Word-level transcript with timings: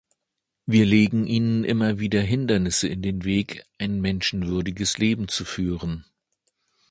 Wir 0.65 0.83
legen 0.87 1.27
ihnen 1.27 1.63
immer 1.63 1.99
wieder 1.99 2.21
Hindernisse 2.23 2.87
in 2.87 3.03
den 3.03 3.23
Weg, 3.23 3.63
ein 3.77 4.01
menschenwürdiges 4.01 4.97
Leben 4.97 5.27
zu 5.27 5.45
führen. 5.45 6.05